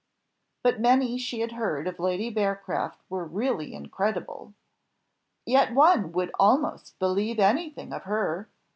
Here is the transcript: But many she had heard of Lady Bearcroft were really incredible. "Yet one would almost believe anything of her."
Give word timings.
But 0.63 0.79
many 0.81 1.19
she 1.19 1.41
had 1.41 1.51
heard 1.51 1.85
of 1.87 1.99
Lady 1.99 2.31
Bearcroft 2.31 2.97
were 3.07 3.23
really 3.23 3.75
incredible. 3.75 4.55
"Yet 5.45 5.75
one 5.75 6.11
would 6.13 6.31
almost 6.39 6.97
believe 6.97 7.37
anything 7.39 7.93
of 7.93 8.05
her." 8.05 8.49